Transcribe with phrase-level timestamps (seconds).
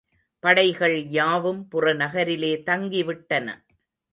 [0.43, 3.47] படைகள் யாவும் புறநகரிலே தங்கி விட்டன.